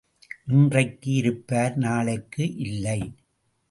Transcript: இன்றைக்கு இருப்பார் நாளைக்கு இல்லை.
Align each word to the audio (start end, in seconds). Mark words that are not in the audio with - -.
இன்றைக்கு 0.47 1.11
இருப்பார் 1.13 1.75
நாளைக்கு 1.77 2.55
இல்லை. 2.57 2.99